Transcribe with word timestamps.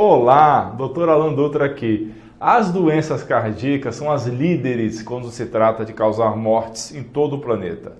Olá, 0.00 0.76
Dr. 0.78 1.08
Alan 1.08 1.34
Dutra 1.34 1.64
aqui. 1.64 2.14
As 2.38 2.70
doenças 2.70 3.24
cardíacas 3.24 3.96
são 3.96 4.12
as 4.12 4.26
líderes 4.26 5.02
quando 5.02 5.28
se 5.28 5.44
trata 5.46 5.84
de 5.84 5.92
causar 5.92 6.36
mortes 6.36 6.94
em 6.94 7.02
todo 7.02 7.34
o 7.34 7.40
planeta. 7.40 7.94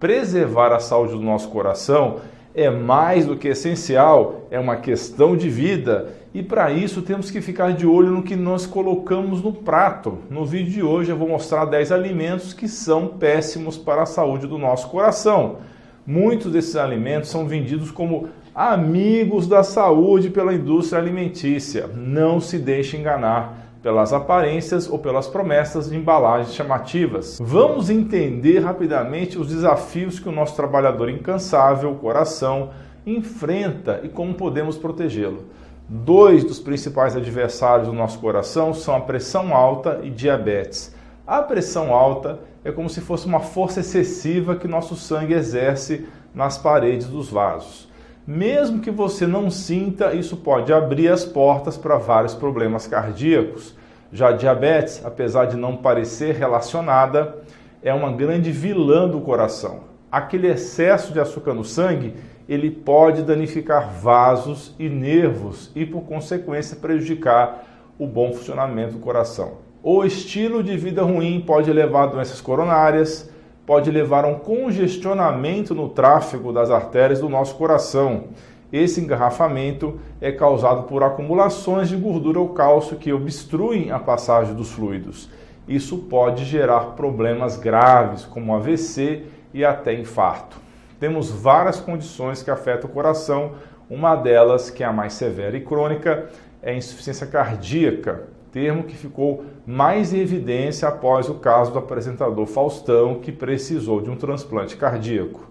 Preservar 0.00 0.72
a 0.72 0.80
saúde 0.80 1.12
do 1.12 1.20
nosso 1.20 1.48
coração 1.50 2.16
é 2.56 2.68
mais 2.68 3.24
do 3.24 3.36
que 3.36 3.46
essencial, 3.46 4.48
é 4.50 4.58
uma 4.58 4.78
questão 4.78 5.36
de 5.36 5.48
vida 5.48 6.16
e 6.34 6.42
para 6.42 6.72
isso 6.72 7.02
temos 7.02 7.30
que 7.30 7.40
ficar 7.40 7.72
de 7.72 7.86
olho 7.86 8.10
no 8.10 8.24
que 8.24 8.34
nós 8.34 8.66
colocamos 8.66 9.40
no 9.40 9.52
prato. 9.52 10.18
No 10.28 10.44
vídeo 10.44 10.72
de 10.72 10.82
hoje 10.82 11.12
eu 11.12 11.16
vou 11.16 11.28
mostrar 11.28 11.66
10 11.66 11.92
alimentos 11.92 12.52
que 12.52 12.66
são 12.66 13.06
péssimos 13.06 13.78
para 13.78 14.02
a 14.02 14.06
saúde 14.06 14.48
do 14.48 14.58
nosso 14.58 14.88
coração. 14.88 15.58
Muitos 16.04 16.50
desses 16.50 16.74
alimentos 16.74 17.30
são 17.30 17.46
vendidos 17.46 17.92
como 17.92 18.28
amigos 18.54 19.48
da 19.48 19.64
saúde 19.64 20.30
pela 20.30 20.54
indústria 20.54 21.02
alimentícia. 21.02 21.88
Não 21.88 22.38
se 22.38 22.56
deixe 22.56 22.96
enganar 22.96 23.64
pelas 23.82 24.12
aparências 24.12 24.88
ou 24.88 24.96
pelas 24.96 25.26
promessas 25.26 25.90
de 25.90 25.96
embalagens 25.96 26.54
chamativas. 26.54 27.38
Vamos 27.42 27.90
entender 27.90 28.60
rapidamente 28.60 29.36
os 29.38 29.48
desafios 29.48 30.20
que 30.20 30.28
o 30.28 30.32
nosso 30.32 30.54
trabalhador 30.54 31.10
incansável, 31.10 31.92
coração, 31.96 32.70
enfrenta 33.04 34.00
e 34.04 34.08
como 34.08 34.34
podemos 34.34 34.78
protegê-lo. 34.78 35.46
Dois 35.88 36.44
dos 36.44 36.60
principais 36.60 37.16
adversários 37.16 37.88
do 37.88 37.92
nosso 37.92 38.20
coração 38.20 38.72
são 38.72 38.94
a 38.94 39.00
pressão 39.00 39.52
alta 39.52 40.00
e 40.04 40.10
diabetes. 40.10 40.94
A 41.26 41.42
pressão 41.42 41.92
alta 41.92 42.38
é 42.64 42.70
como 42.70 42.88
se 42.88 43.00
fosse 43.00 43.26
uma 43.26 43.40
força 43.40 43.80
excessiva 43.80 44.54
que 44.54 44.68
nosso 44.68 44.94
sangue 44.94 45.34
exerce 45.34 46.06
nas 46.32 46.56
paredes 46.56 47.08
dos 47.08 47.28
vasos. 47.28 47.92
Mesmo 48.26 48.80
que 48.80 48.90
você 48.90 49.26
não 49.26 49.50
sinta, 49.50 50.14
isso 50.14 50.38
pode 50.38 50.72
abrir 50.72 51.08
as 51.08 51.26
portas 51.26 51.76
para 51.76 51.98
vários 51.98 52.34
problemas 52.34 52.86
cardíacos. 52.86 53.76
Já 54.10 54.28
a 54.28 54.32
diabetes, 54.32 55.04
apesar 55.04 55.44
de 55.44 55.58
não 55.58 55.76
parecer 55.76 56.34
relacionada, 56.34 57.36
é 57.82 57.92
uma 57.92 58.10
grande 58.10 58.50
vilã 58.50 59.06
do 59.06 59.20
coração. 59.20 59.80
Aquele 60.10 60.46
excesso 60.46 61.12
de 61.12 61.20
açúcar 61.20 61.52
no 61.52 61.64
sangue, 61.64 62.14
ele 62.48 62.70
pode 62.70 63.22
danificar 63.22 63.90
vasos 63.90 64.74
e 64.78 64.88
nervos 64.88 65.70
e, 65.74 65.84
por 65.84 66.02
consequência, 66.04 66.76
prejudicar 66.76 67.62
o 67.98 68.06
bom 68.06 68.32
funcionamento 68.32 68.94
do 68.94 69.00
coração. 69.00 69.58
O 69.82 70.02
estilo 70.02 70.62
de 70.62 70.78
vida 70.78 71.02
ruim 71.02 71.42
pode 71.46 71.70
levar 71.70 72.04
a 72.04 72.06
doenças 72.06 72.40
coronárias, 72.40 73.30
pode 73.66 73.90
levar 73.90 74.24
a 74.24 74.28
um 74.28 74.38
congestionamento 74.38 75.74
no 75.74 75.88
tráfego 75.88 76.52
das 76.52 76.70
artérias 76.70 77.20
do 77.20 77.28
nosso 77.28 77.54
coração. 77.56 78.24
Esse 78.72 79.00
engarrafamento 79.00 79.98
é 80.20 80.32
causado 80.32 80.84
por 80.84 81.02
acumulações 81.02 81.88
de 81.88 81.96
gordura 81.96 82.40
ou 82.40 82.48
cálcio 82.50 82.96
que 82.96 83.12
obstruem 83.12 83.90
a 83.90 83.98
passagem 83.98 84.54
dos 84.54 84.72
fluidos. 84.72 85.30
Isso 85.66 85.96
pode 85.96 86.44
gerar 86.44 86.94
problemas 86.96 87.56
graves, 87.56 88.24
como 88.24 88.54
AVC 88.54 89.24
e 89.52 89.64
até 89.64 89.94
infarto. 89.94 90.58
Temos 91.00 91.30
várias 91.30 91.80
condições 91.80 92.42
que 92.42 92.50
afetam 92.50 92.90
o 92.90 92.92
coração, 92.92 93.52
uma 93.88 94.16
delas, 94.16 94.70
que 94.70 94.82
é 94.82 94.86
a 94.86 94.92
mais 94.92 95.14
severa 95.14 95.56
e 95.56 95.60
crônica, 95.60 96.28
é 96.62 96.72
a 96.72 96.74
insuficiência 96.74 97.26
cardíaca, 97.26 98.24
termo 98.54 98.84
que 98.84 98.94
ficou 98.94 99.44
mais 99.66 100.14
em 100.14 100.20
evidência 100.20 100.86
após 100.86 101.28
o 101.28 101.34
caso 101.34 101.72
do 101.72 101.78
apresentador 101.80 102.46
Faustão, 102.46 103.16
que 103.16 103.32
precisou 103.32 104.00
de 104.00 104.08
um 104.08 104.14
transplante 104.14 104.76
cardíaco. 104.76 105.48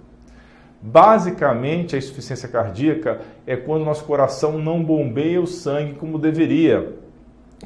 Basicamente, 0.82 1.96
a 1.96 1.98
insuficiência 1.98 2.48
cardíaca 2.48 3.20
é 3.46 3.58
quando 3.58 3.84
nosso 3.84 4.06
coração 4.06 4.58
não 4.58 4.82
bombeia 4.82 5.42
o 5.42 5.46
sangue 5.46 5.96
como 5.96 6.18
deveria. 6.18 6.94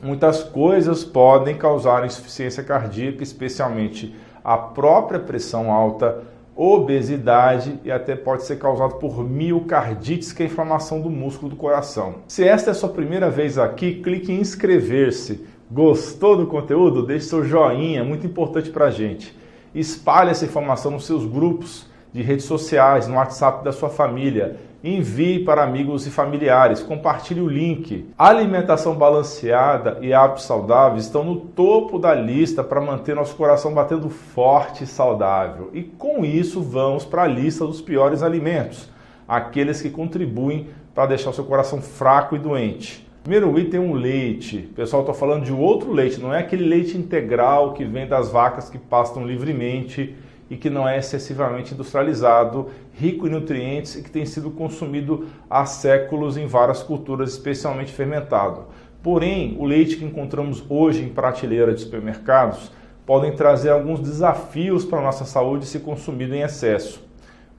Muitas 0.02 0.44
coisas 0.44 1.04
podem 1.04 1.56
causar 1.56 2.04
insuficiência 2.04 2.64
cardíaca, 2.64 3.22
especialmente 3.22 4.16
a 4.44 4.58
própria 4.58 5.20
pressão 5.20 5.72
alta, 5.72 6.24
obesidade 6.58 7.80
e 7.84 7.92
até 7.92 8.16
pode 8.16 8.44
ser 8.44 8.58
causado 8.58 8.96
por 8.96 9.24
miocardites, 9.24 10.34
que 10.34 10.42
é 10.42 10.46
a 10.48 10.50
inflamação 10.50 11.00
do 11.00 11.10
músculo 11.10 11.52
do 11.52 11.56
coração. 11.56 12.16
Se 12.28 12.44
esta 12.44 12.72
é 12.72 12.74
a 12.74 12.76
sua 12.76 12.90
primeira 12.90 13.30
vez 13.30 13.60
aqui, 13.60 14.02
clique 14.02 14.32
em 14.32 14.40
inscrever-se. 14.40 15.46
Gostou 15.72 16.36
do 16.36 16.48
conteúdo? 16.48 17.06
Deixe 17.06 17.28
seu 17.28 17.44
joinha, 17.44 18.04
muito 18.04 18.26
importante 18.26 18.72
para 18.72 18.86
a 18.86 18.92
gente. 18.92 19.38
Espalhe 19.76 20.32
essa 20.32 20.46
informação 20.46 20.92
nos 20.92 21.06
seus 21.06 21.26
grupos 21.26 21.88
de 22.14 22.22
redes 22.22 22.46
sociais, 22.46 23.08
no 23.08 23.16
WhatsApp 23.16 23.64
da 23.64 23.72
sua 23.72 23.90
família 23.90 24.58
envie 24.84 25.44
para 25.44 25.64
amigos 25.64 26.06
e 26.06 26.12
familiares, 26.12 26.82
compartilhe 26.82 27.42
o 27.42 27.48
link. 27.48 28.10
alimentação 28.18 28.96
balanceada 28.96 29.98
e 30.02 30.14
hábitos 30.14 30.46
saudáveis 30.46 31.06
estão 31.06 31.24
no 31.24 31.36
topo 31.36 31.98
da 31.98 32.14
lista 32.14 32.64
para 32.64 32.80
manter 32.80 33.16
nosso 33.16 33.36
coração 33.36 33.74
batendo 33.74 34.10
forte 34.10 34.84
e 34.84 34.88
saudável. 34.88 35.70
E 35.74 35.84
com 35.84 36.24
isso, 36.24 36.62
vamos 36.62 37.06
para 37.06 37.24
a 37.24 37.28
lista 37.28 37.66
dos 37.66 37.82
piores 37.82 38.22
alimentos, 38.22 38.90
aqueles 39.28 39.82
que 39.82 39.90
contribuem 39.90 40.68
para 40.94 41.08
deixar 41.08 41.32
o 41.32 41.34
seu 41.34 41.44
coração 41.44 41.82
fraco 41.82 42.36
e 42.36 42.40
doente. 42.40 43.06
Primeiro 43.24 43.60
item, 43.60 43.82
um 43.82 43.94
leite. 43.94 44.70
Pessoal, 44.74 45.02
estou 45.02 45.14
falando 45.14 45.44
de 45.44 45.52
outro 45.52 45.92
leite, 45.92 46.20
não 46.20 46.34
é 46.34 46.40
aquele 46.40 46.66
leite 46.66 46.98
integral 46.98 47.74
que 47.74 47.84
vem 47.84 48.08
das 48.08 48.32
vacas 48.32 48.70
que 48.70 48.78
pastam 48.78 49.28
livremente 49.28 50.16
e 50.50 50.58
que 50.58 50.70
não 50.70 50.88
é 50.88 50.98
excessivamente 50.98 51.74
industrializado, 51.74 52.70
rico 52.94 53.28
em 53.28 53.30
nutrientes 53.30 53.96
e 53.96 54.04
que 54.04 54.12
tem 54.12 54.26
sido 54.26 54.52
consumido 54.52 55.28
há 55.50 55.66
séculos 55.66 56.38
em 56.38 56.46
várias 56.48 56.82
culturas, 56.82 57.32
especialmente 57.32 57.92
fermentado. 57.92 58.66
Porém, 59.04 59.56
o 59.60 59.66
leite 59.66 59.98
que 59.98 60.06
encontramos 60.06 60.64
hoje 60.70 61.04
em 61.04 61.10
prateleira 61.10 61.74
de 61.74 61.82
supermercados 61.82 62.72
podem 63.06 63.34
trazer 63.36 63.70
alguns 63.70 64.00
desafios 64.00 64.84
para 64.84 65.00
a 65.00 65.04
nossa 65.04 65.24
saúde 65.24 65.66
se 65.66 65.80
consumido 65.80 66.36
em 66.36 66.42
excesso. 66.42 67.06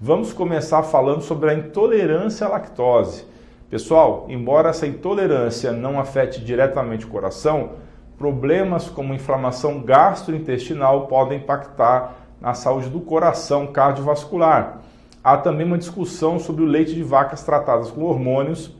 Vamos 0.01 0.33
começar 0.33 0.83
falando 0.83 1.23
sobre 1.23 1.51
a 1.51 1.55
intolerância 1.55 2.47
à 2.47 2.51
lactose. 2.51 3.25
Pessoal, 3.71 4.27
embora 4.29 4.71
essa 4.71 4.87
intolerância 4.87 5.73
não 5.73 5.99
afete 5.99 6.41
diretamente 6.41 7.05
o 7.05 7.09
coração, 7.09 7.73
problemas 8.17 8.89
como 8.89 9.15
inflamação 9.15 9.81
gastrointestinal 9.81 11.07
podem 11.07 11.39
impactar 11.39 12.28
na 12.41 12.55
saúde 12.55 12.89
do 12.89 13.01
coração 13.01 13.67
cardiovascular. 13.67 14.81
Há 15.23 15.37
também 15.37 15.67
uma 15.67 15.79
discussão 15.79 16.39
sobre 16.39 16.63
o 16.63 16.67
leite 16.67 16.95
de 16.95 17.03
vacas 17.03 17.43
tratadas 17.43 17.91
com 17.91 18.03
hormônios 18.03 18.75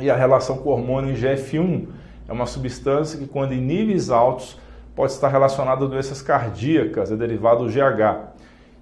e 0.00 0.10
a 0.10 0.16
relação 0.16 0.58
com 0.58 0.68
o 0.68 0.72
hormônio 0.72 1.14
IGF-1. 1.14 1.86
É 2.28 2.32
uma 2.32 2.46
substância 2.46 3.18
que, 3.18 3.26
quando 3.26 3.52
em 3.52 3.60
níveis 3.60 4.10
altos, 4.10 4.58
pode 4.94 5.12
estar 5.12 5.28
relacionada 5.28 5.84
a 5.84 5.88
doenças 5.88 6.22
cardíacas, 6.22 7.10
é 7.10 7.16
derivado 7.16 7.64
do 7.64 7.70
GH. 7.70 8.32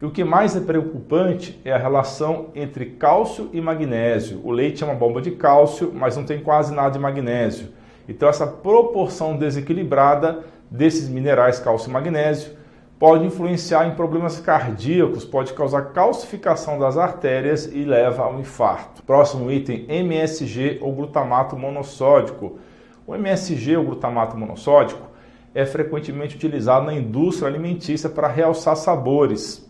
E 0.03 0.05
o 0.07 0.11
que 0.11 0.25
mais 0.25 0.57
é 0.57 0.61
preocupante 0.61 1.61
é 1.65 1.73
a 1.73 1.79
relação 1.79 2.47
entre 2.55 2.87
cálcio 2.87 3.51
e 3.53 3.61
magnésio. 3.61 4.41
O 4.43 4.51
leite 4.51 4.83
é 4.83 4.87
uma 4.87 4.95
bomba 4.95 5.21
de 5.21 5.33
cálcio, 5.33 5.93
mas 5.95 6.17
não 6.17 6.25
tem 6.25 6.41
quase 6.41 6.75
nada 6.75 6.91
de 6.91 6.99
magnésio. 6.99 7.69
Então, 8.09 8.29
essa 8.29 8.47
proporção 8.47 9.37
desequilibrada 9.37 10.41
desses 10.71 11.09
minerais 11.09 11.61
cálcio 11.61 11.91
e 11.91 11.93
magnésio 11.93 12.60
pode 13.01 13.25
influenciar 13.25 13.89
em 13.89 13.95
problemas 13.95 14.39
cardíacos, 14.41 15.25
pode 15.25 15.55
causar 15.55 15.87
calcificação 15.87 16.79
das 16.79 16.99
artérias 16.99 17.65
e 17.65 17.83
leva 17.83 18.25
ao 18.25 18.39
infarto. 18.39 19.03
Próximo 19.03 19.51
item, 19.51 19.87
MSG 19.89 20.81
ou 20.83 20.93
glutamato 20.93 21.57
monossódico. 21.57 22.59
O 23.07 23.15
MSG, 23.15 23.79
ou 23.79 23.85
glutamato 23.85 24.37
monossódico, 24.37 25.01
é 25.55 25.65
frequentemente 25.65 26.37
utilizado 26.37 26.85
na 26.85 26.93
indústria 26.93 27.49
alimentícia 27.49 28.11
para 28.11 28.29
realçar 28.29 28.77
sabores. 28.77 29.67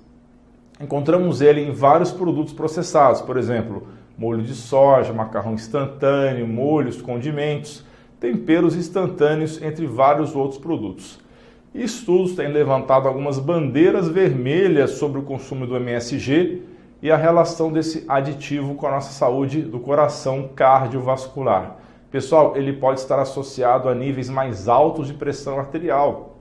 Encontramos 0.81 1.41
ele 1.41 1.61
em 1.61 1.71
vários 1.71 2.11
produtos 2.11 2.53
processados, 2.53 3.21
por 3.21 3.37
exemplo, 3.37 3.87
molho 4.19 4.43
de 4.43 4.55
soja, 4.55 5.13
macarrão 5.13 5.55
instantâneo, 5.55 6.49
molhos, 6.49 7.01
condimentos, 7.01 7.87
temperos 8.19 8.75
instantâneos, 8.75 9.63
entre 9.63 9.87
vários 9.87 10.35
outros 10.35 10.59
produtos. 10.59 11.21
Estudos 11.75 12.35
têm 12.35 12.49
levantado 12.49 13.07
algumas 13.07 13.39
bandeiras 13.39 14.09
vermelhas 14.09 14.93
sobre 14.93 15.21
o 15.21 15.23
consumo 15.23 15.69
do 15.69 15.77
MSG 15.77 16.63
e 17.01 17.13
a 17.13 17.17
relação 17.17 17.73
desse 17.73 18.05
aditivo 18.09 18.75
com 18.75 18.89
a 18.89 18.91
nossa 18.91 19.13
saúde 19.13 19.63
do 19.63 19.79
coração 19.79 20.51
cardiovascular. 20.55 21.77
Pessoal, 22.11 22.57
ele 22.57 22.73
pode 22.73 22.99
estar 22.99 23.21
associado 23.21 23.89
a 23.89 23.95
níveis 23.95 24.29
mais 24.29 24.67
altos 24.67 25.07
de 25.07 25.15
pressão 25.15 25.61
arterial. 25.61 26.39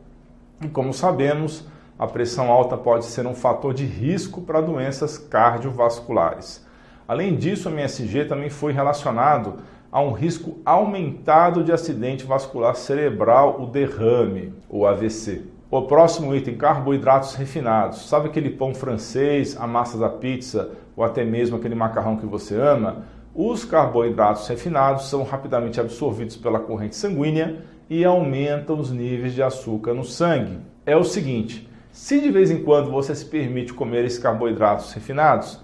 E 0.64 0.68
como 0.68 0.92
sabemos, 0.92 1.64
a 1.98 2.08
pressão 2.08 2.52
alta 2.52 2.76
pode 2.76 3.06
ser 3.06 3.28
um 3.28 3.36
fator 3.36 3.72
de 3.72 3.86
risco 3.86 4.42
para 4.42 4.62
doenças 4.62 5.16
cardiovasculares. 5.20 6.66
Além 7.08 7.36
disso, 7.36 7.70
o 7.70 7.72
MSG 7.72 8.26
também 8.26 8.50
foi 8.50 8.74
relacionado 8.74 9.60
há 9.92 10.02
um 10.02 10.12
risco 10.12 10.58
aumentado 10.66 11.64
de 11.64 11.72
acidente 11.72 12.26
vascular 12.26 12.76
cerebral, 12.76 13.62
o 13.62 13.66
derrame, 13.66 14.54
o 14.70 14.86
AVC. 14.86 15.44
O 15.72 15.84
próximo 15.84 16.36
item, 16.36 16.58
carboidratos 16.58 17.36
refinados. 17.36 18.08
Sabe 18.10 18.28
aquele 18.28 18.50
pão 18.50 18.74
francês, 18.74 19.56
a 19.60 19.68
massa 19.68 19.98
da 19.98 20.10
pizza 20.10 20.72
ou 20.96 21.04
até 21.04 21.24
mesmo 21.24 21.58
aquele 21.58 21.76
macarrão 21.76 22.18
que 22.18 22.26
você 22.26 22.56
ama? 22.56 23.06
os 23.34 23.64
carboidratos 23.64 24.48
refinados 24.48 25.08
são 25.08 25.24
rapidamente 25.24 25.80
absorvidos 25.80 26.36
pela 26.36 26.60
corrente 26.60 26.96
sanguínea 26.96 27.64
e 27.90 28.04
aumentam 28.04 28.80
os 28.80 28.92
níveis 28.92 29.34
de 29.34 29.42
açúcar 29.42 29.94
no 29.94 30.04
sangue. 30.04 30.58
É 30.86 30.96
o 30.98 31.04
seguinte: 31.04 31.70
se 31.92 32.20
de 32.20 32.30
vez 32.32 32.52
em 32.52 32.64
quando 32.64 32.92
você 32.92 33.16
se 33.16 33.26
permite 33.26 33.74
comer 33.74 34.06
esses 34.06 34.20
carboidratos 34.20 34.92
refinados, 34.94 35.60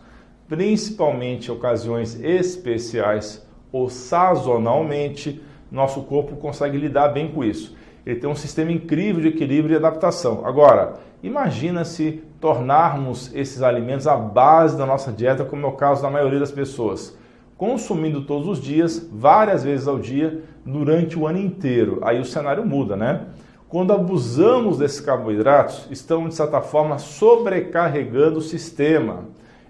principalmente 0.47 1.49
em 1.49 1.53
ocasiões 1.53 2.19
especiais 2.21 3.44
ou 3.71 3.89
sazonalmente, 3.89 5.41
nosso 5.71 6.01
corpo 6.03 6.35
consegue 6.35 6.77
lidar 6.77 7.09
bem 7.09 7.31
com 7.31 7.43
isso. 7.43 7.75
Ele 8.05 8.19
tem 8.19 8.29
um 8.29 8.35
sistema 8.35 8.71
incrível 8.71 9.21
de 9.21 9.29
equilíbrio 9.29 9.73
e 9.73 9.77
adaptação. 9.77 10.45
Agora, 10.45 10.93
imagina 11.23 11.83
se 11.83 12.23
tornarmos 12.39 13.33
esses 13.33 13.61
alimentos 13.61 14.07
a 14.07 14.15
base 14.15 14.77
da 14.77 14.85
nossa 14.85 15.11
dieta, 15.11 15.43
como 15.43 15.65
é 15.65 15.69
o 15.69 15.73
caso 15.73 16.01
da 16.01 16.09
maioria 16.09 16.39
das 16.39 16.51
pessoas 16.51 17.17
consumindo 17.57 18.21
todos 18.21 18.47
os 18.47 18.61
dias, 18.61 19.07
várias 19.11 19.63
vezes 19.63 19.87
ao 19.87 19.97
dia, 19.97 20.43
durante 20.65 21.17
o 21.17 21.25
ano 21.25 21.37
inteiro. 21.37 21.99
Aí 22.03 22.19
o 22.19 22.25
cenário 22.25 22.65
muda, 22.65 22.95
né? 22.95 23.27
Quando 23.67 23.93
abusamos 23.93 24.77
desses 24.77 24.99
carboidratos, 24.99 25.87
estamos 25.89 26.29
de 26.29 26.35
certa 26.35 26.61
forma 26.61 26.97
sobrecarregando 26.97 28.39
o 28.39 28.41
sistema. 28.41 29.25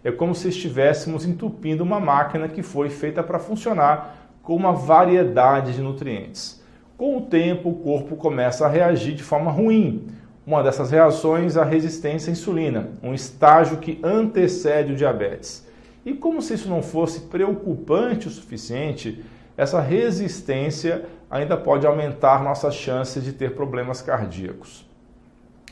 É 0.05 0.11
como 0.11 0.35
se 0.35 0.49
estivéssemos 0.49 1.25
entupindo 1.25 1.83
uma 1.83 1.99
máquina 1.99 2.47
que 2.47 2.61
foi 2.61 2.91
feita 2.91 3.23
para 3.23 3.39
funcionar 3.39 4.29
com 4.43 4.55
uma 4.55 4.71
variedade 4.71 5.73
de 5.73 5.81
nutrientes. 5.81 6.63
Com 6.95 7.17
o 7.17 7.21
tempo, 7.21 7.69
o 7.69 7.79
corpo 7.79 8.15
começa 8.15 8.67
a 8.67 8.69
reagir 8.69 9.15
de 9.15 9.23
forma 9.23 9.49
ruim. 9.49 10.05
Uma 10.45 10.61
dessas 10.61 10.91
reações 10.91 11.57
é 11.57 11.59
a 11.59 11.65
resistência 11.65 12.29
à 12.29 12.33
insulina, 12.33 12.91
um 13.01 13.15
estágio 13.15 13.77
que 13.77 13.99
antecede 14.03 14.93
o 14.93 14.95
diabetes. 14.95 15.67
E 16.05 16.13
como 16.13 16.39
se 16.39 16.53
isso 16.53 16.69
não 16.69 16.83
fosse 16.83 17.21
preocupante 17.21 18.27
o 18.27 18.31
suficiente, 18.31 19.25
essa 19.57 19.81
resistência 19.81 21.05
ainda 21.31 21.57
pode 21.57 21.87
aumentar 21.87 22.43
nossas 22.43 22.75
chances 22.75 23.23
de 23.23 23.33
ter 23.33 23.55
problemas 23.55 24.03
cardíacos. 24.03 24.87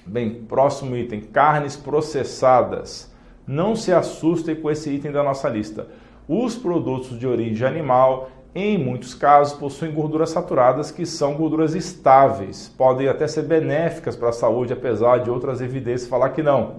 Bem, 0.03 0.43
próximo 0.45 0.97
item: 0.97 1.21
carnes 1.21 1.75
processadas. 1.75 3.12
Não 3.45 3.75
se 3.75 3.91
assustem 3.91 4.55
com 4.55 4.71
esse 4.71 4.89
item 4.89 5.11
da 5.11 5.21
nossa 5.21 5.49
lista. 5.49 5.87
Os 6.27 6.55
produtos 6.55 7.19
de 7.19 7.27
origem 7.27 7.67
animal, 7.67 8.29
em 8.55 8.77
muitos 8.77 9.13
casos, 9.13 9.57
possuem 9.57 9.91
gorduras 9.91 10.29
saturadas 10.29 10.91
que 10.91 11.05
são 11.05 11.33
gorduras 11.33 11.75
estáveis, 11.75 12.73
podem 12.77 13.09
até 13.09 13.27
ser 13.27 13.43
benéficas 13.43 14.15
para 14.15 14.29
a 14.29 14.33
saúde, 14.33 14.71
apesar 14.71 15.17
de 15.17 15.29
outras 15.29 15.59
evidências 15.59 16.09
falar 16.09 16.29
que 16.29 16.41
não. 16.41 16.75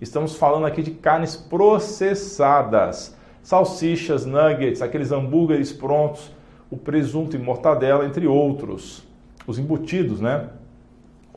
Estamos 0.00 0.36
falando 0.36 0.66
aqui 0.66 0.82
de 0.82 0.90
carnes 0.90 1.34
processadas, 1.34 3.16
salsichas, 3.42 4.26
nuggets, 4.26 4.82
aqueles 4.82 5.12
hambúrgueres 5.12 5.72
prontos, 5.72 6.30
o 6.70 6.76
presunto 6.76 7.36
e 7.36 7.38
mortadela, 7.38 8.04
entre 8.04 8.26
outros. 8.26 9.06
Os 9.46 9.58
embutidos, 9.58 10.20
né? 10.20 10.48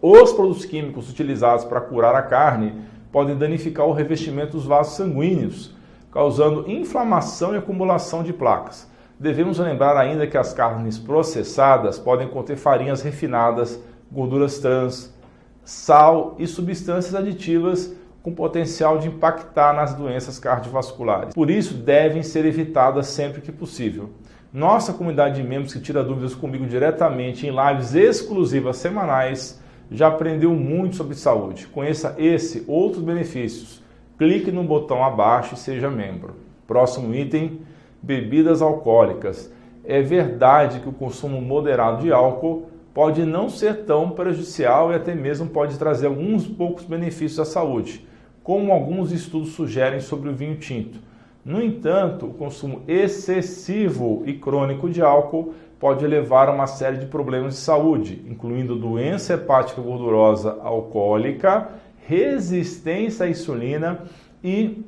Os 0.02 0.34
produtos 0.34 0.66
químicos 0.66 1.10
utilizados 1.10 1.64
para 1.64 1.80
curar 1.80 2.16
a 2.16 2.22
carne 2.22 2.74
podem 3.16 3.38
danificar 3.38 3.86
o 3.88 3.94
revestimento 3.94 4.58
dos 4.58 4.66
vasos 4.66 4.98
sanguíneos, 4.98 5.74
causando 6.12 6.70
inflamação 6.70 7.56
e 7.56 7.58
acumulação 7.58 8.22
de 8.22 8.34
placas. 8.34 8.92
Devemos 9.18 9.58
lembrar 9.58 9.96
ainda 9.96 10.28
que 10.28 10.38
as 10.38 10.52
carnes 10.52 10.98
processadas 10.98 11.98
podem 11.98 12.28
conter 12.28 12.58
farinhas 12.58 13.02
refinadas, 13.02 13.82
gorduras 14.12 14.60
trans, 14.60 15.16
sal 15.64 16.36
e 16.38 16.46
substâncias 16.46 17.16
aditivas 17.16 17.96
com 18.22 18.36
potencial 18.36 18.98
de 18.98 19.08
impactar 19.08 19.74
nas 19.74 19.94
doenças 19.94 20.38
cardiovasculares. 20.38 21.34
Por 21.34 21.50
isso, 21.50 21.74
devem 21.74 22.22
ser 22.22 22.44
evitadas 22.44 23.08
sempre 23.08 23.40
que 23.40 23.50
possível. 23.50 24.10
Nossa 24.52 24.92
comunidade 24.92 25.42
de 25.42 25.48
membros 25.48 25.72
que 25.72 25.80
tira 25.80 26.04
dúvidas 26.04 26.36
comigo 26.36 26.66
diretamente 26.66 27.48
em 27.48 27.52
lives 27.52 27.96
exclusivas 27.96 28.76
semanais 28.76 29.64
já 29.92 30.08
aprendeu 30.08 30.52
muito 30.52 30.96
sobre 30.96 31.16
saúde. 31.16 31.68
Conheça 31.68 32.16
esse 32.18 32.64
outros 32.68 33.04
benefícios. 33.04 33.84
Clique 34.18 34.52
no 34.52 34.64
botão 34.64 35.04
abaixo 35.04 35.56
e 35.56 35.58
seja 35.58 35.90
membro. 35.90 36.36
Próximo 36.68 37.14
item: 37.14 37.62
bebidas 38.02 38.62
alcoólicas. 38.62 39.52
É 39.84 40.02
verdade 40.02 40.80
que 40.80 40.90
o 40.90 40.94
consumo 40.94 41.42
moderado 41.42 42.02
de 42.02 42.12
álcool 42.12 42.70
pode 42.94 43.26
não 43.26 43.50
ser 43.50 43.84
tão 43.84 44.12
prejudicial 44.12 44.92
e 44.92 44.96
até 44.96 45.14
mesmo 45.14 45.50
pode 45.50 45.78
trazer 45.78 46.08
alguns 46.08 46.48
poucos 46.48 46.86
benefícios 46.86 47.40
à 47.40 47.46
saúde 47.46 48.06
como 48.46 48.72
alguns 48.72 49.12
estudos 49.12 49.54
sugerem 49.54 50.00
sobre 50.00 50.30
o 50.30 50.36
vinho 50.36 50.56
tinto. 50.58 51.00
No 51.46 51.62
entanto, 51.62 52.26
o 52.26 52.34
consumo 52.34 52.82
excessivo 52.88 54.24
e 54.26 54.34
crônico 54.34 54.90
de 54.90 55.04
álcool 55.04 55.54
pode 55.80 56.08
levar 56.08 56.50
a 56.50 56.52
uma 56.52 56.66
série 56.66 56.98
de 56.98 57.06
problemas 57.06 57.54
de 57.54 57.60
saúde, 57.60 58.26
incluindo 58.28 58.76
doença 58.76 59.36
hepática 59.36 59.80
gordurosa 59.80 60.58
alcoólica, 60.64 61.70
resistência 62.08 63.28
à 63.28 63.30
insulina 63.30 64.00
e 64.44 64.84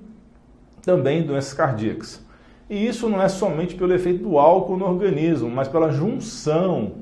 também 0.82 1.22
doenças 1.22 1.54
cardíacas. 1.54 2.26
E 2.68 2.88
isso 2.88 3.08
não 3.08 3.22
é 3.22 3.30
somente 3.30 3.76
pelo 3.76 3.94
efeito 3.94 4.24
do 4.24 4.40
álcool 4.40 4.78
no 4.78 4.86
organismo, 4.88 5.52
mas 5.52 5.68
pela 5.68 5.92
junção 5.92 6.94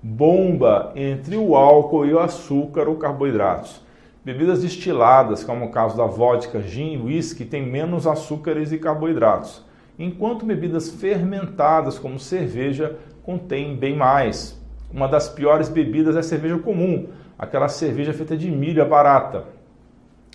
bomba 0.00 0.92
entre 0.94 1.36
o 1.36 1.56
álcool 1.56 2.06
e 2.06 2.14
o 2.14 2.20
açúcar 2.20 2.88
ou 2.88 2.94
carboidratos. 2.94 3.81
Bebidas 4.24 4.62
destiladas, 4.62 5.42
como 5.42 5.64
o 5.64 5.70
caso 5.70 5.96
da 5.96 6.04
vodka, 6.04 6.62
gin 6.62 6.92
e 6.92 6.96
whisky, 6.96 7.44
têm 7.44 7.66
menos 7.66 8.06
açúcares 8.06 8.70
e 8.70 8.78
carboidratos, 8.78 9.64
enquanto 9.98 10.46
bebidas 10.46 10.90
fermentadas, 10.90 11.98
como 11.98 12.20
cerveja, 12.20 12.96
contêm 13.24 13.76
bem 13.76 13.96
mais. 13.96 14.60
Uma 14.92 15.08
das 15.08 15.28
piores 15.28 15.68
bebidas 15.68 16.14
é 16.14 16.20
a 16.20 16.22
cerveja 16.22 16.56
comum, 16.58 17.08
aquela 17.36 17.66
cerveja 17.68 18.12
feita 18.12 18.36
de 18.36 18.48
milho 18.48 18.88
barata. 18.88 19.44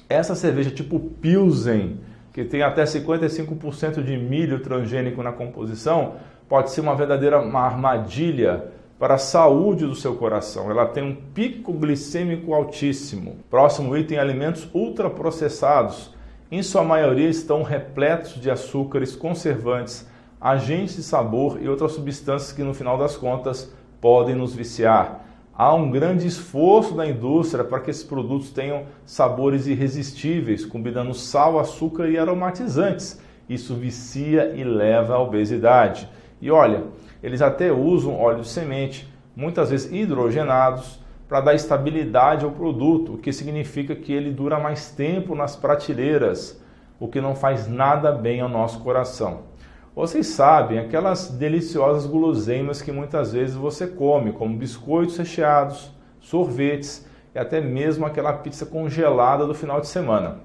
Essa 0.09 0.35
cerveja 0.35 0.69
tipo 0.69 0.99
Pilsen, 0.99 2.01
que 2.33 2.43
tem 2.43 2.63
até 2.63 2.83
55% 2.83 4.03
de 4.03 4.17
milho 4.17 4.59
transgênico 4.59 5.23
na 5.23 5.31
composição, 5.31 6.15
pode 6.49 6.71
ser 6.71 6.81
uma 6.81 6.95
verdadeira 6.95 7.37
armadilha 7.37 8.65
para 8.99 9.15
a 9.15 9.19
saúde 9.19 9.85
do 9.85 9.95
seu 9.95 10.15
coração. 10.15 10.71
Ela 10.71 10.85
tem 10.85 11.03
um 11.03 11.15
pico 11.15 11.71
glicêmico 11.73 12.53
altíssimo. 12.53 13.37
Próximo 13.49 13.95
item: 13.95 14.17
alimentos 14.17 14.67
ultraprocessados. 14.73 16.15
Em 16.49 16.63
sua 16.63 16.83
maioria 16.83 17.29
estão 17.29 17.61
repletos 17.61 18.39
de 18.39 18.49
açúcares, 18.49 19.15
conservantes, 19.15 20.07
agentes 20.39 20.95
de 20.95 21.03
sabor 21.03 21.59
e 21.61 21.67
outras 21.67 21.91
substâncias 21.91 22.53
que, 22.53 22.63
no 22.63 22.73
final 22.73 22.97
das 22.97 23.17
contas, 23.17 23.73
podem 23.99 24.35
nos 24.35 24.55
viciar. 24.55 25.25
Há 25.53 25.73
um 25.73 25.89
grande 25.89 26.27
esforço 26.27 26.93
da 26.93 27.05
indústria 27.05 27.63
para 27.63 27.79
que 27.79 27.89
esses 27.89 28.03
produtos 28.03 28.51
tenham 28.51 28.83
sabores 29.05 29.65
irresistíveis, 29.65 30.63
combinando 30.63 31.13
sal, 31.13 31.59
açúcar 31.59 32.07
e 32.07 32.17
aromatizantes. 32.17 33.19
Isso 33.49 33.73
vicia 33.73 34.53
e 34.55 34.63
leva 34.63 35.15
à 35.15 35.19
obesidade. 35.19 36.07
E 36.39 36.51
olha, 36.51 36.83
eles 37.21 37.41
até 37.41 37.71
usam 37.71 38.19
óleo 38.19 38.41
de 38.41 38.47
semente, 38.47 39.11
muitas 39.35 39.69
vezes 39.69 39.91
hidrogenados, 39.91 40.99
para 41.27 41.41
dar 41.41 41.53
estabilidade 41.53 42.45
ao 42.45 42.51
produto, 42.51 43.15
o 43.15 43.17
que 43.17 43.33
significa 43.33 43.95
que 43.95 44.13
ele 44.13 44.31
dura 44.31 44.59
mais 44.59 44.91
tempo 44.91 45.35
nas 45.35 45.55
prateleiras, 45.55 46.61
o 46.99 47.07
que 47.07 47.19
não 47.19 47.35
faz 47.35 47.67
nada 47.67 48.11
bem 48.11 48.39
ao 48.39 48.47
nosso 48.47 48.79
coração. 48.79 49.41
Vocês 49.93 50.27
sabem 50.27 50.79
aquelas 50.79 51.29
deliciosas 51.29 52.05
guloseimas 52.05 52.81
que 52.81 52.91
muitas 52.91 53.33
vezes 53.33 53.55
você 53.55 53.87
come, 53.87 54.31
como 54.31 54.55
biscoitos 54.55 55.17
recheados, 55.17 55.91
sorvetes 56.19 57.05
e 57.33 57.39
até 57.39 57.59
mesmo 57.59 58.05
aquela 58.05 58.31
pizza 58.33 58.65
congelada 58.65 59.45
do 59.45 59.55
final 59.55 59.81
de 59.81 59.87
semana. 59.87 60.39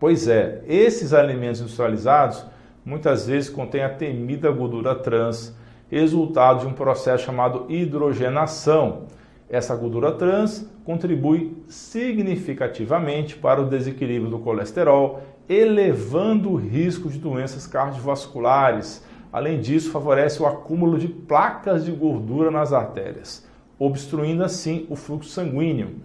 Pois 0.00 0.26
é, 0.26 0.62
esses 0.66 1.12
alimentos 1.12 1.60
industrializados 1.60 2.44
muitas 2.84 3.26
vezes 3.26 3.50
contêm 3.50 3.84
a 3.84 3.88
temida 3.88 4.50
gordura 4.50 4.94
trans, 4.94 5.54
resultado 5.92 6.60
de 6.60 6.66
um 6.66 6.72
processo 6.72 7.24
chamado 7.24 7.66
hidrogenação. 7.68 9.02
Essa 9.46 9.76
gordura 9.76 10.12
trans 10.12 10.66
contribui 10.86 11.54
significativamente 11.68 13.36
para 13.36 13.60
o 13.60 13.68
desequilíbrio 13.68 14.30
do 14.30 14.38
colesterol, 14.38 15.20
elevando 15.46 16.50
o 16.50 16.56
risco 16.56 17.10
de 17.10 17.18
doenças 17.18 17.66
cardiovasculares. 17.66 19.04
Além 19.30 19.60
disso, 19.60 19.90
favorece 19.90 20.42
o 20.42 20.46
acúmulo 20.46 20.98
de 20.98 21.08
placas 21.08 21.84
de 21.84 21.92
gordura 21.92 22.50
nas 22.50 22.72
artérias, 22.72 23.46
obstruindo 23.78 24.42
assim 24.42 24.86
o 24.88 24.96
fluxo 24.96 25.28
sanguíneo. 25.28 25.96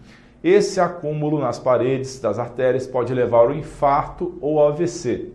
Esse 0.43 0.81
acúmulo 0.81 1.39
nas 1.39 1.57
paredes 1.57 2.19
das 2.19 2.37
artérias 2.37 2.85
pode 2.85 3.13
levar 3.13 3.39
ao 3.39 3.53
infarto 3.53 4.37
ou 4.41 4.59
ao 4.59 4.67
AVC. 4.67 5.29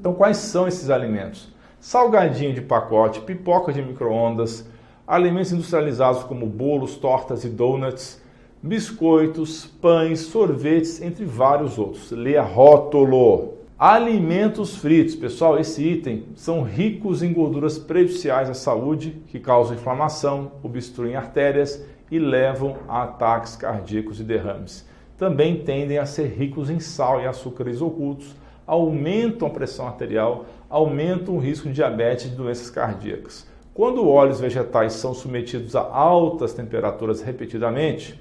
Então, 0.00 0.14
quais 0.14 0.38
são 0.38 0.66
esses 0.66 0.88
alimentos? 0.88 1.54
Salgadinho 1.86 2.52
de 2.52 2.60
pacote, 2.60 3.20
pipoca 3.20 3.72
de 3.72 3.80
micro-ondas, 3.80 4.68
alimentos 5.06 5.52
industrializados 5.52 6.24
como 6.24 6.44
bolos, 6.44 6.96
tortas 6.96 7.44
e 7.44 7.48
donuts, 7.48 8.20
biscoitos, 8.60 9.66
pães, 9.80 10.18
sorvetes, 10.18 11.00
entre 11.00 11.24
vários 11.24 11.78
outros. 11.78 12.10
Leia 12.10 12.42
rótulo. 12.42 13.54
Alimentos 13.78 14.74
fritos, 14.74 15.14
pessoal, 15.14 15.60
esse 15.60 15.80
item 15.80 16.24
são 16.34 16.64
ricos 16.64 17.22
em 17.22 17.32
gorduras 17.32 17.78
prejudiciais 17.78 18.50
à 18.50 18.54
saúde, 18.54 19.22
que 19.28 19.38
causam 19.38 19.76
inflamação, 19.76 20.50
obstruem 20.64 21.14
artérias 21.14 21.86
e 22.10 22.18
levam 22.18 22.78
a 22.88 23.04
ataques 23.04 23.54
cardíacos 23.54 24.18
e 24.18 24.24
derrames. 24.24 24.84
Também 25.16 25.62
tendem 25.62 25.98
a 25.98 26.06
ser 26.06 26.26
ricos 26.36 26.68
em 26.68 26.80
sal 26.80 27.20
e 27.20 27.26
açúcares 27.26 27.80
ocultos, 27.80 28.34
aumentam 28.66 29.46
a 29.46 29.50
pressão 29.52 29.86
arterial, 29.86 30.46
aumentam 30.68 31.36
o 31.36 31.38
risco 31.38 31.68
de 31.68 31.74
diabetes 31.74 32.26
e 32.26 32.28
de 32.30 32.36
doenças 32.36 32.70
cardíacas. 32.70 33.46
Quando 33.72 34.08
óleos 34.08 34.40
vegetais 34.40 34.94
são 34.94 35.12
submetidos 35.12 35.76
a 35.76 35.82
altas 35.82 36.54
temperaturas 36.54 37.20
repetidamente, 37.20 38.18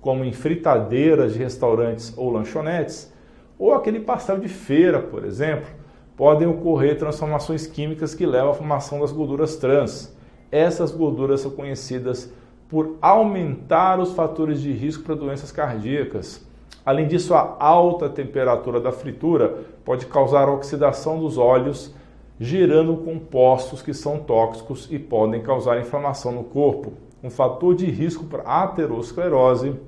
como 0.00 0.24
em 0.24 0.32
fritadeiras 0.32 1.32
de 1.32 1.38
restaurantes 1.38 2.12
ou 2.16 2.30
lanchonetes, 2.30 3.12
ou 3.58 3.74
aquele 3.74 4.00
pastel 4.00 4.38
de 4.38 4.48
feira, 4.48 5.00
por 5.00 5.24
exemplo, 5.24 5.68
podem 6.16 6.48
ocorrer 6.48 6.98
transformações 6.98 7.66
químicas 7.66 8.14
que 8.14 8.26
levam 8.26 8.50
à 8.50 8.54
formação 8.54 9.00
das 9.00 9.12
gorduras 9.12 9.56
trans. 9.56 10.16
Essas 10.50 10.90
gorduras 10.90 11.42
são 11.42 11.50
conhecidas 11.52 12.32
por 12.68 12.96
aumentar 13.00 14.00
os 14.00 14.12
fatores 14.12 14.60
de 14.60 14.72
risco 14.72 15.04
para 15.04 15.14
doenças 15.14 15.52
cardíacas. 15.52 16.44
Além 16.88 17.06
disso, 17.06 17.34
a 17.34 17.54
alta 17.58 18.08
temperatura 18.08 18.80
da 18.80 18.90
fritura 18.90 19.58
pode 19.84 20.06
causar 20.06 20.48
oxidação 20.48 21.20
dos 21.20 21.36
óleos, 21.36 21.94
gerando 22.40 22.96
compostos 22.96 23.82
que 23.82 23.92
são 23.92 24.20
tóxicos 24.20 24.88
e 24.90 24.98
podem 24.98 25.42
causar 25.42 25.78
inflamação 25.78 26.32
no 26.32 26.44
corpo, 26.44 26.94
um 27.22 27.28
fator 27.28 27.74
de 27.74 27.84
risco 27.84 28.24
para 28.24 28.42
aterosclerose 28.44 29.78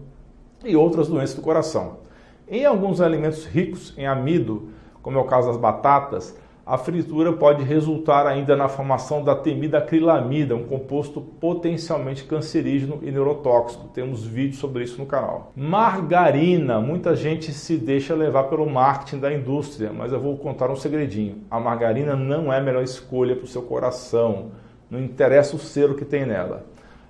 e 0.63 0.77
outras 0.77 1.09
doenças 1.09 1.35
do 1.35 1.41
coração. 1.41 2.01
Em 2.47 2.67
alguns 2.67 3.01
alimentos 3.01 3.47
ricos 3.47 3.95
em 3.97 4.07
amido, 4.07 4.69
como 5.01 5.17
é 5.17 5.23
o 5.23 5.25
caso 5.25 5.49
das 5.49 5.57
batatas, 5.57 6.39
a 6.71 6.79
fritura 6.79 7.33
pode 7.33 7.65
resultar 7.65 8.29
ainda 8.29 8.55
na 8.55 8.69
formação 8.69 9.25
da 9.25 9.35
temida 9.35 9.79
acrilamida, 9.79 10.55
um 10.55 10.63
composto 10.63 11.21
potencialmente 11.21 12.23
cancerígeno 12.23 13.01
e 13.03 13.11
neurotóxico. 13.11 13.89
Temos 13.89 14.25
vídeos 14.25 14.61
sobre 14.61 14.85
isso 14.85 14.97
no 14.97 15.05
canal. 15.05 15.51
Margarina, 15.57 16.81
muita 16.81 17.17
gente 17.17 17.53
se 17.53 17.77
deixa 17.77 18.15
levar 18.15 18.45
pelo 18.45 18.71
marketing 18.71 19.19
da 19.19 19.35
indústria, 19.35 19.93
mas 19.93 20.13
eu 20.13 20.21
vou 20.21 20.39
contar 20.39 20.71
um 20.71 20.77
segredinho. 20.77 21.39
A 21.51 21.59
margarina 21.59 22.15
não 22.15 22.53
é 22.53 22.59
a 22.59 22.63
melhor 22.63 22.85
escolha 22.85 23.35
para 23.35 23.47
o 23.47 23.49
seu 23.49 23.63
coração. 23.63 24.53
Não 24.89 25.01
interessa 25.01 25.57
o 25.57 25.59
selo 25.59 25.97
que 25.97 26.05
tem 26.05 26.25
nela. 26.25 26.67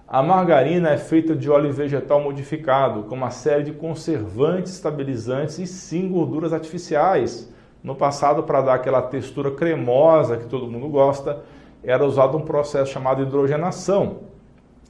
A 0.08 0.22
margarina 0.22 0.88
é 0.88 0.96
feita 0.96 1.36
de 1.36 1.50
óleo 1.50 1.70
vegetal 1.70 2.18
modificado, 2.22 3.02
com 3.02 3.14
uma 3.14 3.30
série 3.30 3.64
de 3.64 3.72
conservantes, 3.72 4.72
estabilizantes 4.72 5.58
e 5.58 5.66
sim 5.66 6.08
gorduras 6.08 6.54
artificiais. 6.54 7.52
No 7.82 7.94
passado, 7.94 8.42
para 8.42 8.60
dar 8.60 8.74
aquela 8.74 9.00
textura 9.00 9.50
cremosa 9.50 10.36
que 10.36 10.46
todo 10.46 10.70
mundo 10.70 10.88
gosta, 10.88 11.42
era 11.82 12.04
usado 12.04 12.36
um 12.36 12.42
processo 12.42 12.92
chamado 12.92 13.22
hidrogenação, 13.22 14.18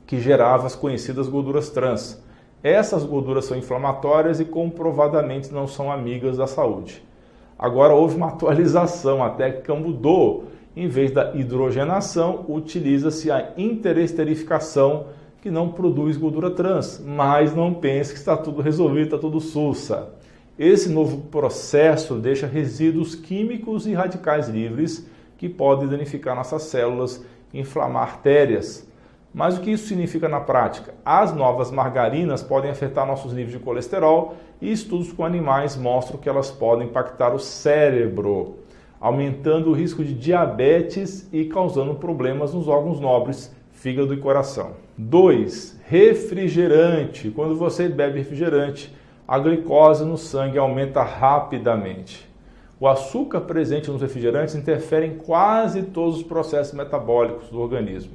que 0.06 0.18
gerava 0.18 0.66
as 0.66 0.74
conhecidas 0.74 1.28
gorduras 1.28 1.70
trans. 1.70 2.22
Essas 2.62 3.04
gorduras 3.04 3.44
são 3.44 3.56
inflamatórias 3.56 4.40
e 4.40 4.44
comprovadamente 4.44 5.52
não 5.52 5.66
são 5.66 5.90
amigas 5.90 6.36
da 6.36 6.46
saúde. 6.46 7.02
Agora 7.58 7.94
houve 7.94 8.16
uma 8.16 8.28
atualização, 8.34 9.22
a 9.22 9.30
técnica 9.30 9.74
mudou 9.74 10.46
em 10.76 10.88
vez 10.88 11.10
da 11.10 11.34
hidrogenação, 11.34 12.44
utiliza-se 12.48 13.30
a 13.30 13.52
interesterificação, 13.56 15.06
que 15.42 15.50
não 15.50 15.68
produz 15.70 16.16
gordura 16.16 16.50
trans. 16.50 17.02
Mas 17.04 17.54
não 17.54 17.74
pense 17.74 18.12
que 18.12 18.18
está 18.18 18.36
tudo 18.36 18.62
resolvido, 18.62 19.04
está 19.04 19.18
tudo 19.18 19.40
sussa. 19.40 20.10
Esse 20.60 20.90
novo 20.90 21.22
processo 21.30 22.16
deixa 22.16 22.46
resíduos 22.46 23.14
químicos 23.14 23.86
e 23.86 23.94
radicais 23.94 24.46
livres 24.46 25.08
que 25.38 25.48
podem 25.48 25.88
danificar 25.88 26.36
nossas 26.36 26.64
células 26.64 27.24
e 27.50 27.60
inflamar 27.60 28.02
artérias. 28.02 28.86
Mas 29.32 29.56
o 29.56 29.62
que 29.62 29.70
isso 29.70 29.86
significa 29.86 30.28
na 30.28 30.38
prática? 30.38 30.92
As 31.02 31.34
novas 31.34 31.70
margarinas 31.70 32.42
podem 32.42 32.70
afetar 32.70 33.06
nossos 33.06 33.32
níveis 33.32 33.52
de 33.52 33.58
colesterol 33.58 34.34
e 34.60 34.70
estudos 34.70 35.10
com 35.14 35.24
animais 35.24 35.78
mostram 35.78 36.18
que 36.18 36.28
elas 36.28 36.50
podem 36.50 36.88
impactar 36.88 37.34
o 37.34 37.38
cérebro 37.38 38.56
aumentando 39.00 39.70
o 39.70 39.74
risco 39.74 40.04
de 40.04 40.12
diabetes 40.12 41.26
e 41.32 41.46
causando 41.46 41.94
problemas 41.94 42.52
nos 42.52 42.68
órgãos 42.68 43.00
nobres, 43.00 43.50
fígado 43.72 44.12
e 44.12 44.18
coração. 44.18 44.72
2. 44.98 45.80
Refrigerante. 45.86 47.30
Quando 47.30 47.56
você 47.56 47.88
bebe 47.88 48.18
refrigerante, 48.18 48.94
a 49.30 49.38
glicose 49.38 50.04
no 50.04 50.18
sangue 50.18 50.58
aumenta 50.58 51.04
rapidamente. 51.04 52.28
O 52.80 52.88
açúcar 52.88 53.42
presente 53.42 53.88
nos 53.88 54.02
refrigerantes 54.02 54.56
interfere 54.56 55.06
em 55.06 55.18
quase 55.18 55.84
todos 55.84 56.16
os 56.16 56.24
processos 56.24 56.74
metabólicos 56.74 57.48
do 57.48 57.60
organismo. 57.60 58.14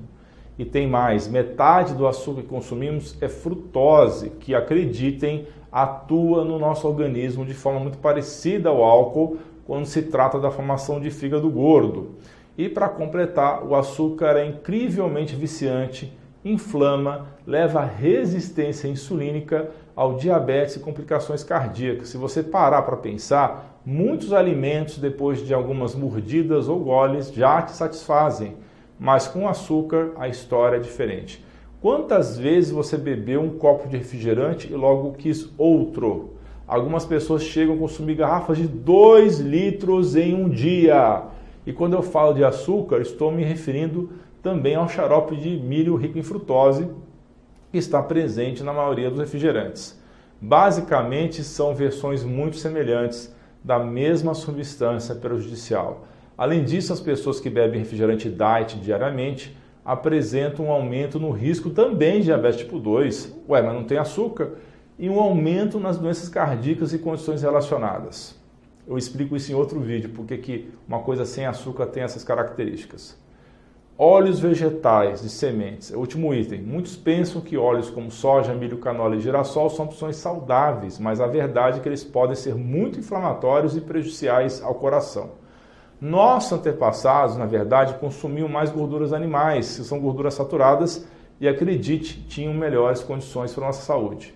E 0.59 0.65
tem 0.65 0.85
mais: 0.85 1.25
metade 1.25 1.93
do 1.93 2.05
açúcar 2.05 2.41
que 2.41 2.49
consumimos 2.49 3.15
é 3.21 3.29
frutose, 3.29 4.31
que 4.41 4.53
acreditem, 4.53 5.47
atua 5.71 6.43
no 6.43 6.59
nosso 6.59 6.85
organismo 6.85 7.45
de 7.45 7.53
forma 7.53 7.79
muito 7.79 7.97
parecida 7.99 8.67
ao 8.67 8.83
álcool, 8.83 9.37
quando 9.65 9.85
se 9.85 10.01
trata 10.01 10.37
da 10.37 10.51
formação 10.51 10.99
de 10.99 11.09
fígado 11.09 11.49
gordo. 11.49 12.15
E 12.57 12.67
para 12.67 12.89
completar, 12.89 13.63
o 13.63 13.73
açúcar 13.73 14.35
é 14.35 14.45
incrivelmente 14.45 15.33
viciante, 15.33 16.11
inflama, 16.43 17.27
leva 17.47 17.85
resistência 17.85 18.89
insulínica, 18.89 19.71
ao 19.95 20.15
diabetes 20.15 20.75
e 20.75 20.79
complicações 20.79 21.43
cardíacas. 21.43 22.09
Se 22.09 22.17
você 22.17 22.43
parar 22.43 22.81
para 22.81 22.97
pensar, 22.97 23.79
muitos 23.85 24.33
alimentos, 24.33 24.97
depois 24.97 25.45
de 25.45 25.53
algumas 25.53 25.95
mordidas 25.95 26.67
ou 26.67 26.79
goles, 26.79 27.31
já 27.33 27.61
te 27.61 27.71
satisfazem, 27.71 28.57
mas 28.99 29.27
com 29.27 29.47
açúcar 29.47 30.11
a 30.17 30.27
história 30.27 30.77
é 30.77 30.79
diferente. 30.79 31.43
Quantas 31.81 32.37
vezes 32.37 32.71
você 32.71 32.97
bebeu 32.97 33.41
um 33.41 33.57
copo 33.57 33.87
de 33.87 33.95
refrigerante 33.95 34.71
e 34.71 34.75
logo 34.75 35.13
quis 35.13 35.49
outro? 35.57 36.31
Algumas 36.67 37.05
pessoas 37.05 37.43
chegam 37.43 37.75
a 37.75 37.77
consumir 37.77 38.15
garrafas 38.15 38.57
de 38.57 38.67
2 38.67 39.39
litros 39.39 40.15
em 40.15 40.33
um 40.33 40.49
dia. 40.49 41.21
E 41.65 41.71
quando 41.71 41.93
eu 41.93 42.01
falo 42.01 42.33
de 42.33 42.43
açúcar, 42.43 43.01
estou 43.01 43.31
me 43.31 43.43
referindo 43.43 44.09
também 44.41 44.75
ao 44.75 44.89
xarope 44.89 45.35
de 45.35 45.57
milho 45.57 45.95
rico 45.95 46.17
em 46.17 46.23
frutose, 46.23 46.87
que 47.75 47.79
está 47.79 48.01
presente 48.01 48.63
na 48.63 48.71
maioria 48.71 49.09
dos 49.09 49.19
refrigerantes. 49.19 49.99
Basicamente, 50.39 51.43
são 51.43 51.75
versões 51.75 52.23
muito 52.23 52.55
semelhantes 52.55 53.35
da 53.61 53.77
mesma 53.77 54.33
substância 54.33 55.13
prejudicial. 55.13 56.07
Além 56.37 56.63
disso, 56.63 56.93
as 56.93 57.01
pessoas 57.01 57.41
que 57.41 57.49
bebem 57.49 57.81
refrigerante 57.81 58.29
diet 58.29 58.79
diariamente 58.79 59.57
apresentam 59.83 60.67
um 60.67 60.71
aumento 60.71 61.19
no 61.19 61.31
risco 61.31 61.69
também 61.69 62.19
de 62.19 62.25
diabetes 62.25 62.59
tipo 62.59 62.79
2. 62.79 63.35
Ué, 63.49 63.61
mas 63.61 63.73
não 63.73 63.83
tem 63.83 63.97
açúcar? 63.97 64.53
e 64.97 65.09
um 65.09 65.19
aumento 65.19 65.77
nas 65.79 65.97
doenças 65.97 66.29
cardíacas 66.29 66.93
e 66.93 66.99
condições 66.99 67.41
relacionadas. 67.41 68.33
Eu 68.87 68.97
explico 68.97 69.35
isso 69.35 69.51
em 69.51 69.55
outro 69.55 69.79
vídeo, 69.81 70.11
porque 70.15 70.37
que 70.37 70.71
uma 70.87 70.99
coisa 70.99 71.25
sem 71.25 71.45
açúcar 71.45 71.87
tem 71.87 72.03
essas 72.03 72.23
características. 72.23 73.17
Óleos 73.97 74.39
vegetais 74.39 75.21
de 75.21 75.29
sementes, 75.29 75.93
é 75.93 75.95
último 75.95 76.33
item. 76.33 76.61
Muitos 76.61 76.97
pensam 76.97 77.39
que 77.39 77.57
óleos 77.57 77.89
como 77.89 78.11
soja, 78.11 78.53
milho, 78.53 78.77
canola 78.77 79.15
e 79.15 79.21
girassol 79.21 79.69
são 79.69 79.85
opções 79.85 80.17
saudáveis, 80.17 80.99
mas 80.99 81.21
a 81.21 81.27
verdade 81.27 81.79
é 81.79 81.81
que 81.81 81.87
eles 81.87 82.03
podem 82.03 82.35
ser 82.35 82.55
muito 82.55 82.99
inflamatórios 82.99 83.77
e 83.77 83.79
prejudiciais 83.79 84.61
ao 84.61 84.75
coração. 84.75 85.31
Nossos 86.01 86.51
antepassados, 86.51 87.37
na 87.37 87.45
verdade, 87.45 87.93
consumiam 87.93 88.49
mais 88.49 88.69
gorduras 88.69 89.13
animais, 89.13 89.77
que 89.77 89.83
são 89.85 90.01
gorduras 90.01 90.33
saturadas, 90.33 91.07
e 91.39 91.47
acredite, 91.47 92.21
tinham 92.27 92.53
melhores 92.53 93.01
condições 93.01 93.53
para 93.53 93.63
a 93.63 93.67
nossa 93.67 93.83
saúde 93.83 94.33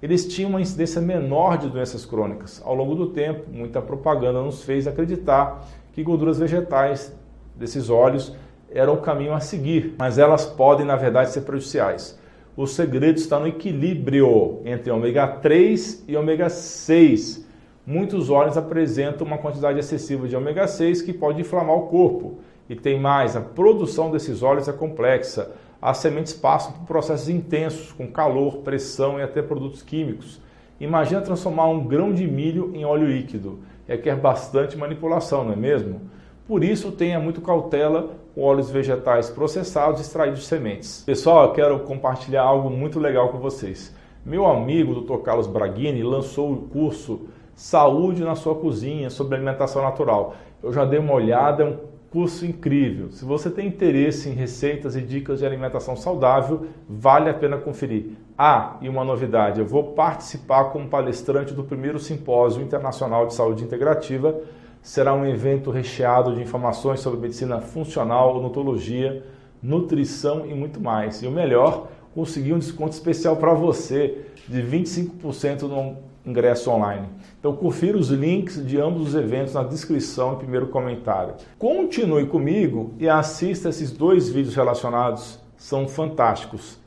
eles 0.00 0.26
tinham 0.28 0.50
uma 0.50 0.60
incidência 0.60 1.00
menor 1.00 1.58
de 1.58 1.68
doenças 1.68 2.06
crônicas. 2.06 2.62
Ao 2.64 2.74
longo 2.74 2.94
do 2.94 3.08
tempo, 3.08 3.50
muita 3.50 3.82
propaganda 3.82 4.40
nos 4.40 4.62
fez 4.62 4.86
acreditar 4.86 5.66
que 5.92 6.04
gorduras 6.04 6.38
vegetais 6.38 7.12
desses 7.56 7.90
óleos 7.90 8.32
eram 8.70 8.94
o 8.94 9.00
caminho 9.00 9.34
a 9.34 9.40
seguir, 9.40 9.94
mas 9.98 10.18
elas 10.18 10.44
podem, 10.46 10.86
na 10.86 10.96
verdade, 10.96 11.30
ser 11.30 11.42
prejudiciais. 11.42 12.18
O 12.56 12.66
segredo 12.66 13.18
está 13.18 13.38
no 13.38 13.46
equilíbrio 13.46 14.60
entre 14.64 14.90
ômega 14.90 15.26
3 15.26 16.04
e 16.08 16.16
ômega 16.16 16.48
6. 16.48 17.46
Muitos 17.86 18.30
óleos 18.30 18.56
apresentam 18.56 19.26
uma 19.26 19.38
quantidade 19.38 19.78
excessiva 19.78 20.28
de 20.28 20.36
ômega 20.36 20.66
6 20.66 21.02
que 21.02 21.12
pode 21.12 21.40
inflamar 21.40 21.76
o 21.76 21.86
corpo. 21.86 22.38
E 22.68 22.74
tem 22.76 23.00
mais, 23.00 23.36
a 23.36 23.40
produção 23.40 24.10
desses 24.10 24.42
óleos 24.42 24.68
é 24.68 24.72
complexa 24.72 25.52
as 25.80 25.98
sementes 25.98 26.32
passam 26.32 26.72
por 26.72 26.86
processos 26.86 27.28
intensos, 27.28 27.92
com 27.92 28.08
calor, 28.08 28.58
pressão 28.58 29.18
e 29.18 29.22
até 29.22 29.40
produtos 29.40 29.80
químicos. 29.80 30.40
Imagina 30.80 31.20
transformar 31.20 31.68
um 31.68 31.86
grão 31.86 32.12
de 32.12 32.26
milho 32.26 32.72
em 32.74 32.84
óleo 32.84 33.06
líquido. 33.06 33.60
Requer 33.86 34.16
bastante 34.16 34.76
manipulação, 34.76 35.44
não 35.44 35.52
é 35.52 35.56
mesmo? 35.56 36.00
Por 36.48 36.64
isso, 36.64 36.90
tenha 36.90 37.20
muito 37.20 37.40
cautela 37.40 38.10
com 38.38 38.44
óleos 38.44 38.70
vegetais 38.70 39.28
processados 39.28 40.00
extraídos 40.00 40.38
de 40.38 40.46
sementes. 40.46 41.02
Pessoal, 41.04 41.46
eu 41.46 41.52
quero 41.52 41.80
compartilhar 41.80 42.44
algo 42.44 42.70
muito 42.70 43.00
legal 43.00 43.30
com 43.30 43.38
vocês. 43.38 43.92
Meu 44.24 44.46
amigo 44.46 45.00
Dr. 45.00 45.24
Carlos 45.24 45.48
Braghini 45.48 46.04
lançou 46.04 46.52
o 46.52 46.56
curso 46.68 47.22
Saúde 47.56 48.22
na 48.22 48.36
sua 48.36 48.54
cozinha, 48.54 49.10
sobre 49.10 49.34
alimentação 49.34 49.82
natural. 49.82 50.36
Eu 50.62 50.72
já 50.72 50.84
dei 50.84 51.00
uma 51.00 51.14
olhada, 51.14 51.64
é 51.64 51.66
um 51.66 51.78
curso 52.12 52.46
incrível. 52.46 53.10
Se 53.10 53.24
você 53.24 53.50
tem 53.50 53.66
interesse 53.66 54.28
em 54.28 54.34
receitas 54.34 54.94
e 54.94 55.02
dicas 55.02 55.40
de 55.40 55.46
alimentação 55.46 55.96
saudável, 55.96 56.66
vale 56.88 57.28
a 57.28 57.34
pena 57.34 57.56
conferir. 57.56 58.12
Ah, 58.38 58.76
e 58.80 58.88
uma 58.88 59.04
novidade, 59.04 59.58
eu 59.58 59.66
vou 59.66 59.94
participar 59.94 60.66
como 60.66 60.86
palestrante 60.86 61.52
do 61.52 61.64
primeiro 61.64 61.98
simpósio 61.98 62.62
internacional 62.62 63.26
de 63.26 63.34
saúde 63.34 63.64
integrativa. 63.64 64.40
Será 64.88 65.12
um 65.12 65.26
evento 65.26 65.70
recheado 65.70 66.34
de 66.34 66.40
informações 66.40 67.00
sobre 67.00 67.20
medicina 67.20 67.60
funcional, 67.60 68.34
odontologia, 68.34 69.22
nutrição 69.62 70.46
e 70.46 70.54
muito 70.54 70.80
mais. 70.80 71.22
E 71.22 71.26
o 71.26 71.30
melhor, 71.30 71.88
consegui 72.14 72.54
um 72.54 72.58
desconto 72.58 72.94
especial 72.94 73.36
para 73.36 73.52
você 73.52 74.24
de 74.48 74.62
25% 74.62 75.64
no 75.64 75.98
ingresso 76.24 76.70
online. 76.70 77.06
Então 77.38 77.54
confira 77.54 77.98
os 77.98 78.08
links 78.08 78.66
de 78.66 78.80
ambos 78.80 79.08
os 79.08 79.14
eventos 79.14 79.52
na 79.52 79.62
descrição 79.62 80.32
e 80.32 80.36
primeiro 80.36 80.68
comentário. 80.68 81.34
Continue 81.58 82.24
comigo 82.24 82.94
e 82.98 83.10
assista 83.10 83.68
esses 83.68 83.90
dois 83.90 84.30
vídeos 84.30 84.56
relacionados, 84.56 85.38
são 85.54 85.86
fantásticos. 85.86 86.78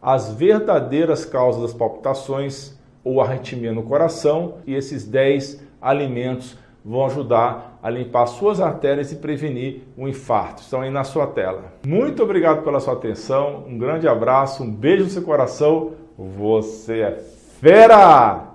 As 0.00 0.32
verdadeiras 0.32 1.26
causas 1.26 1.60
das 1.60 1.74
palpitações 1.74 2.74
ou 3.04 3.20
arritmia 3.20 3.70
no 3.70 3.82
coração 3.82 4.54
e 4.66 4.74
esses 4.74 5.04
10 5.04 5.60
alimentos 5.78 6.56
vão 6.84 7.06
ajudar 7.06 7.78
a 7.82 7.90
limpar 7.90 8.26
suas 8.26 8.60
artérias 8.60 9.12
e 9.12 9.16
prevenir 9.16 9.82
o 9.96 10.08
infarto. 10.08 10.62
Estão 10.62 10.80
aí 10.80 10.90
na 10.90 11.04
sua 11.04 11.26
tela. 11.26 11.72
Muito 11.86 12.22
obrigado 12.22 12.62
pela 12.62 12.80
sua 12.80 12.94
atenção, 12.94 13.64
um 13.66 13.78
grande 13.78 14.08
abraço, 14.08 14.62
um 14.62 14.70
beijo 14.70 15.04
no 15.04 15.10
seu 15.10 15.22
coração. 15.22 15.92
Você 16.16 17.00
é 17.00 17.12
fera! 17.60 18.49